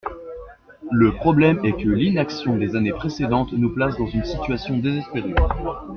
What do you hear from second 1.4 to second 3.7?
est que l’inaction des années précédentes nous